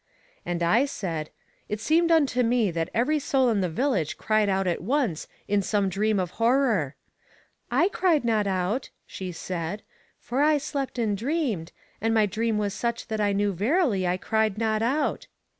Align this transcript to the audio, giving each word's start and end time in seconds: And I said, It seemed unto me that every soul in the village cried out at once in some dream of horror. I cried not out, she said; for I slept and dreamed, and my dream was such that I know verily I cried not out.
And 0.47 0.63
I 0.63 0.85
said, 0.85 1.29
It 1.69 1.79
seemed 1.79 2.11
unto 2.11 2.41
me 2.41 2.71
that 2.71 2.89
every 2.91 3.19
soul 3.19 3.49
in 3.51 3.61
the 3.61 3.69
village 3.69 4.17
cried 4.17 4.49
out 4.49 4.65
at 4.65 4.81
once 4.81 5.27
in 5.47 5.61
some 5.61 5.89
dream 5.89 6.19
of 6.19 6.31
horror. 6.41 6.95
I 7.69 7.87
cried 7.87 8.25
not 8.25 8.47
out, 8.47 8.89
she 9.05 9.31
said; 9.31 9.83
for 10.19 10.41
I 10.41 10.57
slept 10.57 10.97
and 10.97 11.15
dreamed, 11.15 11.71
and 12.01 12.15
my 12.15 12.25
dream 12.25 12.57
was 12.57 12.73
such 12.73 13.09
that 13.09 13.21
I 13.21 13.31
know 13.31 13.51
verily 13.51 14.07
I 14.07 14.17
cried 14.17 14.57
not 14.57 14.81
out. 14.81 15.27